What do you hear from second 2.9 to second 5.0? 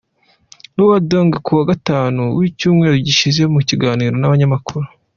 gishize mu kiganiro n'abanyamakuru.